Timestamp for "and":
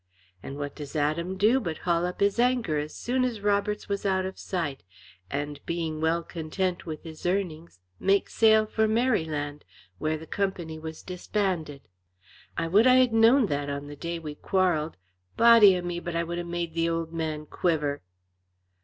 0.41-0.57, 5.29-5.63